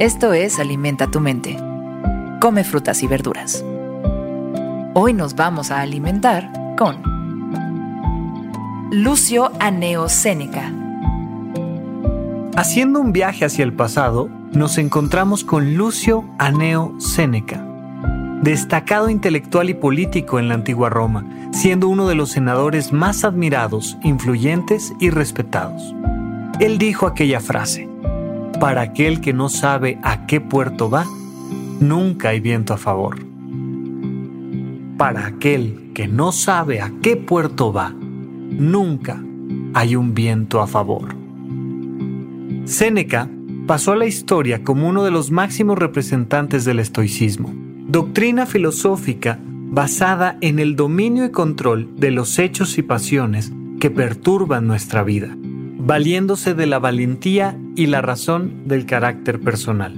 Esto 0.00 0.32
es 0.32 0.58
Alimenta 0.58 1.06
tu 1.06 1.20
mente. 1.20 1.56
Come 2.40 2.64
frutas 2.64 3.04
y 3.04 3.06
verduras. 3.06 3.64
Hoy 4.92 5.12
nos 5.12 5.36
vamos 5.36 5.70
a 5.70 5.82
alimentar 5.82 6.50
con 6.76 7.00
Lucio 8.90 9.52
Aneo 9.60 10.08
Séneca. 10.08 10.72
Haciendo 12.56 13.00
un 13.00 13.12
viaje 13.12 13.44
hacia 13.44 13.62
el 13.62 13.72
pasado, 13.72 14.28
nos 14.52 14.78
encontramos 14.78 15.44
con 15.44 15.76
Lucio 15.76 16.24
Aneo 16.38 16.96
Séneca, 16.98 17.64
destacado 18.42 19.08
intelectual 19.10 19.70
y 19.70 19.74
político 19.74 20.40
en 20.40 20.48
la 20.48 20.54
antigua 20.54 20.90
Roma, 20.90 21.24
siendo 21.52 21.86
uno 21.88 22.08
de 22.08 22.16
los 22.16 22.32
senadores 22.32 22.92
más 22.92 23.22
admirados, 23.22 23.96
influyentes 24.02 24.92
y 24.98 25.10
respetados. 25.10 25.94
Él 26.58 26.78
dijo 26.78 27.06
aquella 27.06 27.38
frase, 27.38 27.93
para 28.58 28.82
aquel 28.82 29.20
que 29.20 29.32
no 29.32 29.48
sabe 29.48 29.98
a 30.02 30.26
qué 30.26 30.40
puerto 30.40 30.90
va, 30.90 31.06
nunca 31.80 32.30
hay 32.30 32.40
viento 32.40 32.74
a 32.74 32.76
favor. 32.76 33.18
Para 34.96 35.26
aquel 35.26 35.90
que 35.94 36.08
no 36.08 36.32
sabe 36.32 36.80
a 36.80 36.92
qué 37.02 37.16
puerto 37.16 37.72
va, 37.72 37.90
nunca 37.90 39.22
hay 39.74 39.96
un 39.96 40.14
viento 40.14 40.60
a 40.60 40.66
favor. 40.66 41.14
Séneca 42.64 43.28
pasó 43.66 43.92
a 43.92 43.96
la 43.96 44.06
historia 44.06 44.62
como 44.62 44.88
uno 44.88 45.04
de 45.04 45.10
los 45.10 45.30
máximos 45.30 45.78
representantes 45.78 46.64
del 46.64 46.78
estoicismo, 46.78 47.52
doctrina 47.88 48.46
filosófica 48.46 49.38
basada 49.42 50.38
en 50.40 50.58
el 50.58 50.76
dominio 50.76 51.24
y 51.24 51.30
control 51.30 51.90
de 51.96 52.10
los 52.10 52.38
hechos 52.38 52.78
y 52.78 52.82
pasiones 52.82 53.52
que 53.80 53.90
perturban 53.90 54.66
nuestra 54.66 55.02
vida 55.02 55.36
valiéndose 55.86 56.54
de 56.54 56.64
la 56.64 56.78
valentía 56.78 57.58
y 57.76 57.86
la 57.86 58.00
razón 58.00 58.66
del 58.66 58.86
carácter 58.86 59.38
personal. 59.38 59.94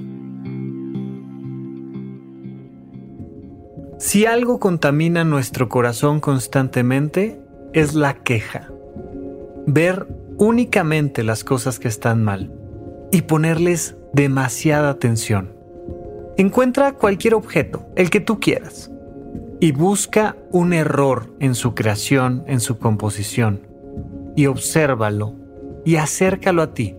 Si 3.98 4.26
algo 4.26 4.58
contamina 4.58 5.24
nuestro 5.24 5.68
corazón 5.68 6.18
constantemente, 6.18 7.40
es 7.72 7.94
la 7.94 8.14
queja. 8.14 8.68
Ver 9.66 10.08
únicamente 10.38 11.22
las 11.22 11.44
cosas 11.44 11.78
que 11.78 11.88
están 11.88 12.22
mal 12.24 12.52
y 13.12 13.22
ponerles 13.22 13.96
demasiada 14.12 14.90
atención. 14.90 15.54
Encuentra 16.36 16.94
cualquier 16.94 17.34
objeto, 17.34 17.86
el 17.94 18.10
que 18.10 18.20
tú 18.20 18.40
quieras, 18.40 18.90
y 19.60 19.70
busca 19.70 20.36
un 20.50 20.72
error 20.72 21.32
en 21.38 21.54
su 21.54 21.74
creación, 21.74 22.42
en 22.48 22.58
su 22.58 22.78
composición, 22.78 23.60
y 24.34 24.46
obsérvalo 24.46 25.45
y 25.86 25.96
acércalo 25.96 26.60
a 26.60 26.74
ti 26.74 26.96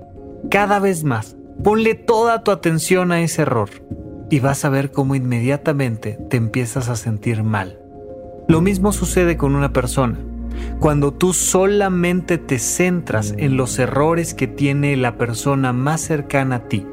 cada 0.50 0.80
vez 0.80 1.04
más. 1.04 1.36
Ponle 1.64 1.94
toda 1.94 2.44
tu 2.44 2.52
atención 2.52 3.12
a 3.12 3.22
ese 3.22 3.42
error 3.44 3.70
y 4.30 4.40
vas 4.40 4.64
a 4.64 4.70
ver 4.70 4.92
cómo 4.92 5.14
inmediatamente 5.14 6.18
te 6.30 6.38
empiezas 6.38 6.88
a 6.88 6.96
sentir 6.96 7.44
mal. 7.44 7.80
Lo 8.48 8.62
mismo 8.62 8.94
sucede 8.94 9.36
con 9.36 9.56
una 9.56 9.74
persona. 9.74 10.18
Cuando 10.80 11.14
tú 11.14 11.34
solamente 11.34 12.38
te 12.38 12.60
centras 12.60 13.36
en 13.38 13.58
los 13.58 13.78
errores 13.78 14.34
que 14.34 14.48
tiene 14.48 14.96
la 14.96 15.18
persona 15.18 15.74
más 15.74 16.02
cercana 16.02 16.56
a 16.56 16.68
ti, 16.68 16.86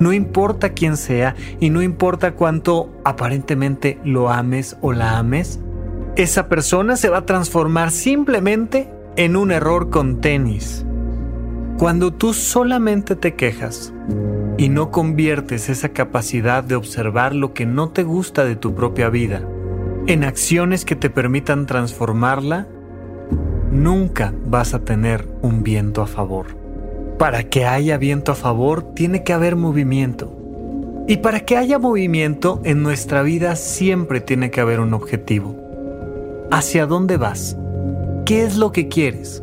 no 0.00 0.12
importa 0.12 0.70
quién 0.70 0.96
sea 0.96 1.36
y 1.60 1.68
no 1.68 1.82
importa 1.82 2.32
cuánto 2.32 2.90
aparentemente 3.04 3.98
lo 4.04 4.30
ames 4.30 4.78
o 4.80 4.92
la 4.92 5.18
ames, 5.18 5.60
esa 6.16 6.48
persona 6.48 6.96
se 6.96 7.10
va 7.10 7.18
a 7.18 7.26
transformar 7.26 7.90
simplemente 7.90 8.90
en 9.16 9.36
un 9.36 9.50
error 9.50 9.90
con 9.90 10.20
tenis. 10.20 10.86
Cuando 11.78 12.10
tú 12.12 12.32
solamente 12.32 13.16
te 13.16 13.34
quejas 13.34 13.92
y 14.56 14.70
no 14.70 14.90
conviertes 14.90 15.68
esa 15.68 15.90
capacidad 15.90 16.64
de 16.64 16.74
observar 16.74 17.34
lo 17.34 17.52
que 17.52 17.66
no 17.66 17.90
te 17.90 18.02
gusta 18.02 18.44
de 18.44 18.56
tu 18.56 18.74
propia 18.74 19.10
vida 19.10 19.46
en 20.06 20.24
acciones 20.24 20.84
que 20.84 20.96
te 20.96 21.10
permitan 21.10 21.66
transformarla, 21.66 22.66
nunca 23.70 24.32
vas 24.46 24.72
a 24.72 24.78
tener 24.78 25.28
un 25.42 25.62
viento 25.62 26.00
a 26.00 26.06
favor. 26.06 26.56
Para 27.18 27.44
que 27.44 27.66
haya 27.66 27.98
viento 27.98 28.32
a 28.32 28.36
favor, 28.36 28.94
tiene 28.94 29.24
que 29.24 29.32
haber 29.32 29.56
movimiento. 29.56 30.32
Y 31.08 31.18
para 31.18 31.40
que 31.40 31.56
haya 31.56 31.78
movimiento, 31.78 32.60
en 32.64 32.82
nuestra 32.82 33.22
vida 33.22 33.56
siempre 33.56 34.20
tiene 34.20 34.50
que 34.50 34.60
haber 34.60 34.80
un 34.80 34.94
objetivo. 34.94 35.56
¿Hacia 36.50 36.86
dónde 36.86 37.16
vas? 37.16 37.56
¿Qué 38.24 38.44
es 38.44 38.56
lo 38.56 38.72
que 38.72 38.88
quieres? 38.88 39.42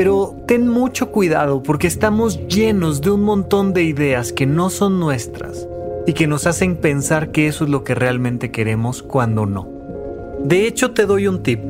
Pero 0.00 0.34
ten 0.46 0.66
mucho 0.66 1.10
cuidado 1.10 1.62
porque 1.62 1.86
estamos 1.86 2.48
llenos 2.48 3.02
de 3.02 3.10
un 3.10 3.20
montón 3.20 3.74
de 3.74 3.82
ideas 3.82 4.32
que 4.32 4.46
no 4.46 4.70
son 4.70 4.98
nuestras 4.98 5.68
y 6.06 6.14
que 6.14 6.26
nos 6.26 6.46
hacen 6.46 6.76
pensar 6.76 7.32
que 7.32 7.48
eso 7.48 7.64
es 7.64 7.70
lo 7.70 7.84
que 7.84 7.94
realmente 7.94 8.50
queremos 8.50 9.02
cuando 9.02 9.44
no. 9.44 9.68
De 10.42 10.66
hecho, 10.66 10.92
te 10.92 11.04
doy 11.04 11.26
un 11.26 11.42
tip. 11.42 11.60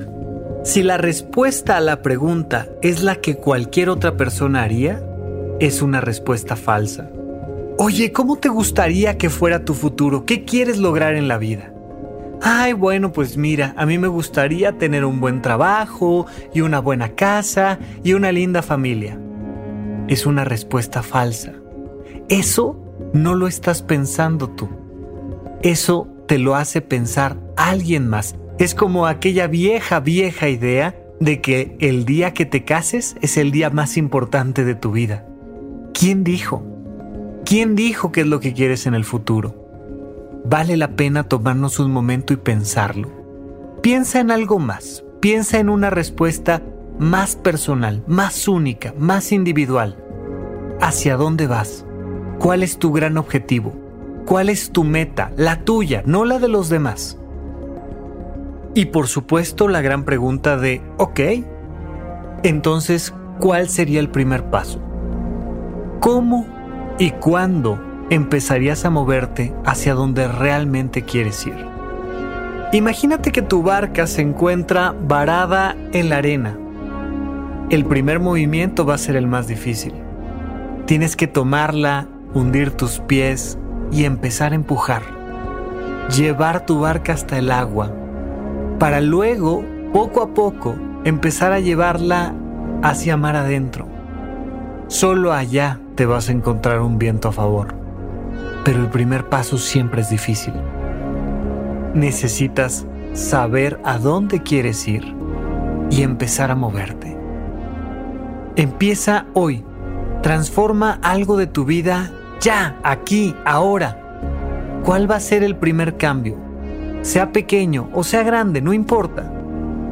Si 0.63 0.85
la 0.85 0.97
respuesta 0.97 1.77
a 1.77 1.81
la 1.81 2.03
pregunta 2.03 2.69
es 2.83 3.03
la 3.03 3.17
que 3.17 3.35
cualquier 3.35 3.89
otra 3.89 4.17
persona 4.17 4.63
haría, 4.63 5.03
es 5.59 5.83
una 5.83 6.01
respuesta 6.01 6.55
falsa. 6.55 7.11
Oye, 7.79 8.13
¿cómo 8.13 8.37
te 8.37 8.49
gustaría 8.49 9.19
que 9.19 9.29
fuera 9.29 9.65
tu 9.65 9.75
futuro? 9.75 10.25
¿Qué 10.25 10.45
quieres 10.45 10.79
lograr 10.79 11.17
en 11.17 11.27
la 11.27 11.37
vida? 11.37 11.70
Ay, 12.43 12.73
bueno, 12.73 13.13
pues 13.13 13.37
mira, 13.37 13.75
a 13.77 13.85
mí 13.85 13.99
me 13.99 14.09
gustaría 14.09 14.79
tener 14.79 15.05
un 15.05 15.21
buen 15.21 15.43
trabajo 15.43 16.27
y 16.55 16.63
una 16.63 16.81
buena 16.81 17.11
casa 17.11 17.79
y 18.03 18.15
una 18.15 18.33
linda 18.33 18.63
familia. 18.63 19.19
Es 20.09 20.25
una 20.25 20.45
respuesta 20.45 21.03
falsa. 21.03 21.53
Eso 22.29 22.81
no 23.13 23.35
lo 23.35 23.47
estás 23.47 23.83
pensando 23.83 24.49
tú. 24.49 24.69
Eso 25.63 26.09
te 26.27 26.39
lo 26.39 26.57
hace 26.57 26.81
pensar 26.81 27.37
alguien 27.57 28.09
más. 28.09 28.37
Es 28.59 28.75
como 28.75 29.07
aquella 29.07 29.47
vieja, 29.47 30.01
vieja 30.01 30.49
idea 30.49 30.97
de 31.21 31.43
que 31.43 31.77
el 31.81 32.07
día 32.07 32.33
que 32.33 32.47
te 32.47 32.65
cases 32.65 33.17
es 33.21 33.37
el 33.37 33.51
día 33.51 33.69
más 33.69 33.99
importante 33.99 34.65
de 34.65 34.75
tu 34.75 34.93
vida. 34.93 35.27
¿Quién 35.93 36.25
dijo? 36.25 36.65
¿Quién 37.45 37.75
dijo 37.75 38.13
qué 38.13 38.23
es 38.23 38.27
lo 38.27 38.41
que 38.41 38.55
quieres 38.55 38.87
en 38.87 38.95
el 38.95 39.05
futuro? 39.05 39.60
Vale 40.45 40.77
la 40.77 40.97
pena 40.97 41.25
tomarnos 41.25 41.79
un 41.79 41.91
momento 41.91 42.33
y 42.33 42.37
pensarlo. 42.37 43.11
Piensa 43.83 44.21
en 44.21 44.31
algo 44.31 44.59
más, 44.59 45.05
piensa 45.21 45.59
en 45.59 45.69
una 45.69 45.91
respuesta 45.91 46.63
más 46.99 47.37
personal, 47.37 48.03
más 48.07 48.47
única, 48.49 48.95
más 48.99 49.33
individual. 49.33 49.97
¿Hacia 50.81 51.17
dónde 51.17 51.47
vas? 51.47 51.87
¿Cuál 52.39 52.63
es 52.63 52.79
tu 52.79 52.93
gran 52.93 53.17
objetivo? 53.17 53.73
¿Cuál 54.27 54.49
es 54.49 54.71
tu 54.71 54.85
meta? 54.85 55.33
La 55.37 55.65
tuya, 55.65 56.03
no 56.05 56.25
la 56.25 56.39
de 56.39 56.49
los 56.49 56.69
demás. 56.69 57.19
Y 58.75 58.87
por 58.87 59.09
supuesto 59.09 59.67
la 59.69 59.81
gran 59.81 60.05
pregunta 60.05 60.57
de, 60.57 60.83
ok, 60.99 61.21
entonces, 62.43 63.13
¿cuál 63.41 63.69
sería 63.69 64.01
el 64.01 64.11
primer 64.11 64.49
paso? 64.51 64.81
¿Cómo 66.01 66.47
y 66.99 67.11
cuándo 67.11 67.79
empezarías 68.11 68.85
a 68.85 68.91
moverte 68.91 69.55
hacia 69.65 69.95
donde 69.95 70.27
realmente 70.27 71.03
quieres 71.03 71.47
ir. 71.47 71.55
Imagínate 72.73 73.31
que 73.31 73.41
tu 73.41 73.63
barca 73.63 74.07
se 74.07 74.21
encuentra 74.21 74.95
varada 75.07 75.77
en 75.93 76.09
la 76.09 76.17
arena. 76.17 76.59
El 77.71 77.85
primer 77.85 78.19
movimiento 78.19 78.85
va 78.85 78.95
a 78.95 78.99
ser 78.99 79.15
el 79.15 79.29
más 79.29 79.47
difícil. 79.47 79.95
Tienes 80.87 81.15
que 81.15 81.29
tomarla, 81.29 82.09
hundir 82.35 82.73
tus 82.73 82.99
pies 82.99 83.59
y 83.93 84.05
empezar 84.05 84.53
a 84.53 84.57
empujar. 84.57 85.03
Llevar 86.17 86.67
tu 86.67 86.81
barca 86.81 87.13
hasta 87.13 87.39
el 87.39 87.53
agua, 87.53 87.93
para 88.81 89.01
luego, 89.01 89.65
poco 89.93 90.23
a 90.23 90.35
poco, 90.35 90.75
empezar 91.05 91.53
a 91.53 91.61
llevarla 91.61 92.35
hacia 92.83 93.17
mar 93.17 93.37
adentro. 93.37 93.87
Solo 94.89 95.33
allá 95.33 95.79
te 95.95 96.07
vas 96.07 96.29
a 96.29 96.33
encontrar 96.33 96.81
un 96.81 96.99
viento 96.99 97.29
a 97.29 97.33
favor 97.33 97.80
pero 98.65 98.81
el 98.81 98.89
primer 98.89 99.29
paso 99.29 99.59
siempre 99.59 100.03
es 100.03 100.11
difícil. 100.11 100.55
Necesitas 101.95 102.87
saber 103.13 103.81
a 103.85 103.99
dónde 103.99 104.43
quieres 104.43 104.87
ir 104.87 105.15
y 105.91 106.03
empezar 106.03 106.51
a 106.51 106.55
moverte. 106.55 107.17
Empieza 108.57 109.27
hoy. 109.35 109.65
Transforma 110.23 110.99
algo 111.03 111.37
de 111.37 111.47
tu 111.47 111.65
vida 111.65 112.13
ya, 112.41 112.79
aquí, 112.83 113.35
ahora. 113.45 113.97
¿Cuál 114.85 115.11
va 115.11 115.17
a 115.17 115.21
ser 115.21 115.43
el 115.43 115.57
primer 115.57 115.97
cambio? 115.97 116.37
Sea 117.03 117.33
pequeño 117.33 117.89
o 117.93 118.05
sea 118.05 118.23
grande, 118.23 118.61
no 118.61 118.73
importa. 118.73 119.33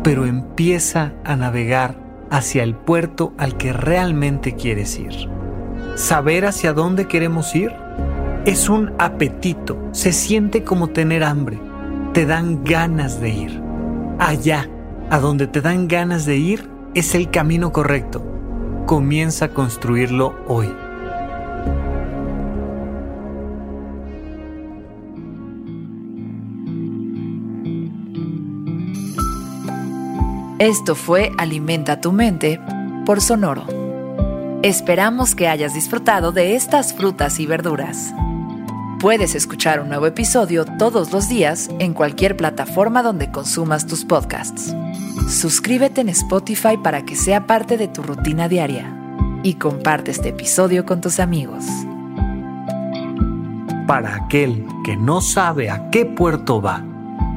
Pero 0.03 0.27
empieza 0.27 1.13
a 1.25 1.37
navegar 1.37 1.97
hacia 2.31 2.63
el 2.63 2.75
puerto 2.75 3.33
al 3.39 3.57
que 3.57 3.73
realmente 3.73 4.55
quieres 4.55 4.99
ir. 4.99 5.29
Saber 5.95 6.45
hacia 6.45 6.73
dónde 6.73 7.07
queremos 7.07 7.55
ir 7.55 7.73
es 8.45 8.69
un 8.69 8.93
apetito, 8.99 9.79
se 9.93 10.13
siente 10.13 10.65
como 10.65 10.89
tener 10.89 11.23
hambre, 11.23 11.59
te 12.15 12.25
dan 12.25 12.65
ganas 12.65 13.21
de 13.21 13.31
ir. 13.31 13.63
Allá, 14.19 14.69
a 15.11 15.19
donde 15.19 15.47
te 15.47 15.61
dan 15.61 15.89
ganas 15.89 16.25
de 16.25 16.37
ir, 16.37 16.71
es 16.95 17.15
el 17.15 17.31
camino 17.31 17.73
correcto. 17.73 18.23
Comienza 18.87 19.47
a 19.47 19.49
construirlo 19.49 20.35
hoy. 20.47 20.69
Esto 30.59 30.97
fue 30.97 31.31
Alimenta 31.39 32.01
tu 32.01 32.11
mente 32.11 32.61
por 33.07 33.21
Sonoro. 33.21 33.65
Esperamos 34.63 35.37
que 35.37 35.47
hayas 35.47 35.73
disfrutado 35.73 36.33
de 36.33 36.57
estas 36.57 36.93
frutas 36.95 37.39
y 37.39 37.47
verduras. 37.47 38.13
Puedes 39.01 39.37
escuchar 39.37 39.79
un 39.81 39.91
nuevo 39.91 40.07
episodio 40.07 40.65
todos 40.65 41.13
los 41.13 41.29
días 41.29 41.71
en 41.79 41.95
cualquier 41.95 42.37
plataforma 42.37 43.05
donde 43.05 43.31
consumas 43.31 43.87
tus 43.87 44.05
podcasts. 44.05 44.75
Suscríbete 45.29 46.01
en 46.01 46.09
Spotify 46.09 46.77
para 46.83 47.05
que 47.05 47.15
sea 47.15 47.47
parte 47.47 47.77
de 47.77 47.87
tu 47.87 48.03
rutina 48.03 48.49
diaria 48.49 48.93
y 49.45 49.55
comparte 49.55 50.11
este 50.11 50.31
episodio 50.31 50.85
con 50.85 51.01
tus 51.01 51.21
amigos. 51.21 51.65
Para 53.87 54.17
aquel 54.17 54.67
que 54.85 54.97
no 54.97 55.21
sabe 55.21 55.71
a 55.71 55.91
qué 55.91 56.05
puerto 56.05 56.61
va, 56.61 56.81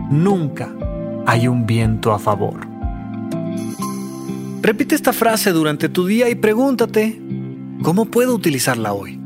nunca 0.10 0.68
hay 1.28 1.48
un 1.48 1.68
viento 1.68 2.12
a 2.12 2.18
favor. 2.18 2.68
Repite 4.64 4.96
esta 4.96 5.14
frase 5.14 5.52
durante 5.52 5.90
tu 5.90 6.08
día 6.08 6.28
y 6.28 6.34
pregúntate, 6.34 7.22
¿cómo 7.84 8.06
puedo 8.06 8.34
utilizarla 8.34 8.94
hoy? 8.94 9.21